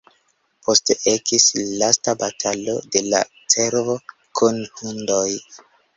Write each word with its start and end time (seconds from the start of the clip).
Poste 0.67 0.95
ekis 1.11 1.43
lasta 1.83 2.15
batalo 2.23 2.75
de 2.97 3.03
la 3.11 3.19
cervo 3.55 3.97
kun 4.41 4.59
hundoj. 4.81 5.25